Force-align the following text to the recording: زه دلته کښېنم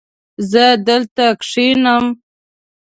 زه 0.51 0.65
دلته 0.87 1.25
کښېنم 1.39 2.05